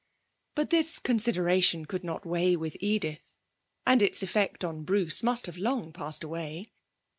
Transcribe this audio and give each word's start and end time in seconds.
But 0.55 0.71
this 0.71 0.97
consideration 0.97 1.85
could 1.85 2.03
not 2.03 2.25
weigh 2.25 2.55
with 2.55 2.75
Edith, 2.79 3.35
and 3.85 4.01
its 4.01 4.23
effect 4.23 4.63
on 4.63 4.83
Bruce 4.83 5.21
must 5.21 5.45
have 5.45 5.57
long 5.59 5.93
passed 5.93 6.23
away. 6.23 6.71